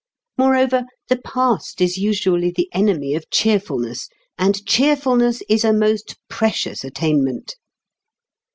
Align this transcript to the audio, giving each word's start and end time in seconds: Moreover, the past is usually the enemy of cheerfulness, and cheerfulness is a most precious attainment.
Moreover, 0.35 0.85
the 1.09 1.21
past 1.23 1.79
is 1.79 1.95
usually 1.99 2.49
the 2.49 2.69
enemy 2.73 3.13
of 3.13 3.29
cheerfulness, 3.29 4.09
and 4.35 4.65
cheerfulness 4.65 5.43
is 5.47 5.63
a 5.63 5.71
most 5.71 6.15
precious 6.27 6.83
attainment. 6.83 7.55